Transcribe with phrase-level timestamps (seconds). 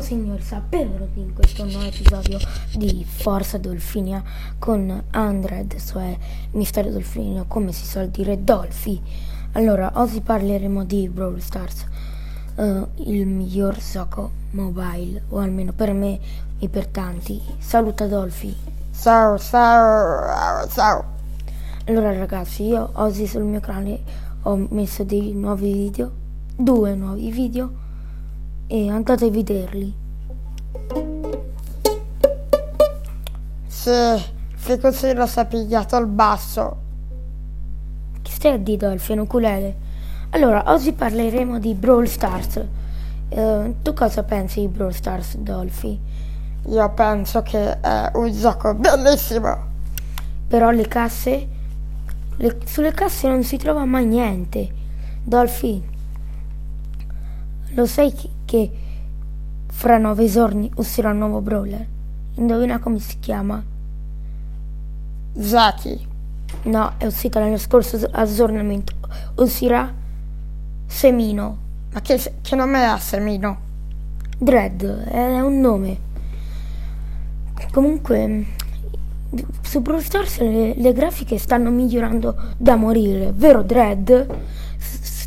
[0.00, 2.38] Ciao signori, benvenuti in questo nuovo episodio
[2.74, 4.22] di Forza Dolfinia
[4.58, 6.16] con Andred, cioè
[6.52, 8.98] Misterio Dolfinio, come si suol dire Dolfi.
[9.52, 11.84] Allora, oggi parleremo di Brawl Stars,
[12.54, 16.18] uh, il miglior gioco mobile, o almeno per me
[16.58, 17.38] e per tanti.
[17.58, 18.56] Saluta Dolfi.
[18.98, 21.04] Ciao, ciao, ciao.
[21.84, 24.00] Allora ragazzi, io oggi sul mio canale
[24.44, 26.10] ho messo dei nuovi video,
[26.56, 27.88] due nuovi video
[28.72, 29.92] e andate a vederli.
[33.66, 33.90] Sì,
[34.56, 36.76] se così lo sei pigliato il basso.
[38.22, 39.76] Chi stai a dire Dolphin ukulele?
[40.30, 42.64] Allora, oggi parleremo di Brawl Stars.
[43.30, 45.98] Uh, tu cosa pensi di Brawl Stars, Dolphy?
[46.66, 49.56] Io penso che è un gioco bellissimo.
[50.46, 51.48] Però le casse,
[52.36, 54.68] le, sulle casse non si trova mai niente.
[55.24, 55.82] Dolphy,
[57.74, 58.12] lo sai
[58.44, 58.70] che
[59.66, 61.86] fra nove giorni uscirà un nuovo brawler?
[62.34, 63.62] Indovina come si chiama?
[65.38, 66.08] Zaki.
[66.62, 68.94] No, è uscita nello scorso aggiornamento.
[69.36, 69.92] Uscirà
[70.86, 71.56] Semino.
[71.92, 73.68] Ma che, che nome ha Semino?
[74.38, 75.98] Dread, è un nome.
[77.72, 78.46] Comunque,
[79.62, 84.26] su Brawl Stars le, le grafiche stanno migliorando da morire, vero Dread?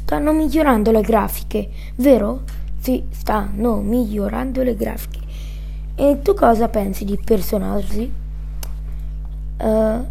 [0.03, 2.41] Stanno migliorando le grafiche, vero?
[2.79, 5.19] Sì, stanno migliorando le grafiche.
[5.95, 8.11] E tu cosa pensi di personaggi
[9.57, 10.05] uh,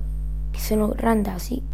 [0.50, 1.71] che sono randasi